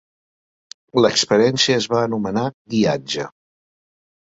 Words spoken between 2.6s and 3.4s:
guiatge.